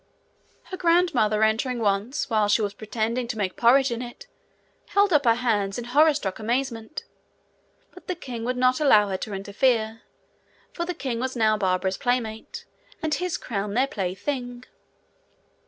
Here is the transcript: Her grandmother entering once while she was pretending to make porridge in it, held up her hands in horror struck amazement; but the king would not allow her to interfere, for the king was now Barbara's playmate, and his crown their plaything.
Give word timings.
Her 0.63 0.77
grandmother 0.77 1.43
entering 1.43 1.77
once 1.77 2.27
while 2.27 2.47
she 2.47 2.63
was 2.63 2.73
pretending 2.73 3.27
to 3.27 3.37
make 3.37 3.55
porridge 3.55 3.91
in 3.91 4.01
it, 4.01 4.25
held 4.87 5.13
up 5.13 5.25
her 5.25 5.35
hands 5.35 5.77
in 5.77 5.83
horror 5.83 6.15
struck 6.15 6.39
amazement; 6.39 7.03
but 7.93 8.07
the 8.07 8.15
king 8.15 8.43
would 8.43 8.57
not 8.57 8.79
allow 8.79 9.09
her 9.09 9.17
to 9.17 9.35
interfere, 9.35 10.01
for 10.73 10.85
the 10.85 10.95
king 10.95 11.19
was 11.19 11.35
now 11.35 11.55
Barbara's 11.55 11.99
playmate, 11.99 12.65
and 13.03 13.13
his 13.13 13.37
crown 13.37 13.75
their 13.75 13.85
plaything. 13.85 14.63